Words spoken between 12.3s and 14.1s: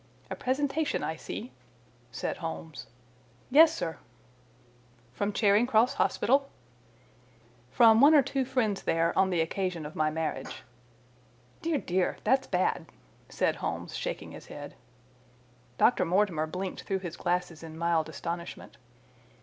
bad!" said Holmes,